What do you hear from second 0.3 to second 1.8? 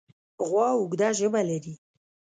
غوا اوږده ژبه لري.